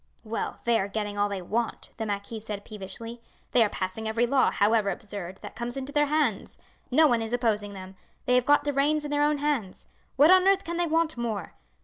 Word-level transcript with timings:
"Well, 0.23 0.59
they 0.63 0.79
are 0.79 0.87
getting 0.87 1.15
all 1.19 1.29
they 1.29 1.43
want," 1.43 1.91
the 1.97 2.07
marquis 2.07 2.39
said 2.39 2.65
peevishly. 2.65 3.21
"They 3.51 3.63
are 3.63 3.69
passing 3.69 4.07
every 4.09 4.25
law, 4.25 4.49
however 4.49 4.89
absurd, 4.89 5.37
that 5.41 5.55
comes 5.55 5.77
into 5.77 5.93
their 5.93 6.07
hands. 6.07 6.57
No 6.89 7.05
one 7.05 7.21
is 7.21 7.33
opposing 7.33 7.73
them. 7.73 7.95
They 8.25 8.33
have 8.33 8.43
got 8.43 8.63
the 8.63 8.73
reins 8.73 9.05
in 9.05 9.11
their 9.11 9.21
own 9.21 9.37
hands. 9.37 9.85
What 10.15 10.31
on 10.31 10.47
earth 10.47 10.63
can 10.63 10.77
they 10.77 10.87
want 10.87 11.17
more? 11.17 11.53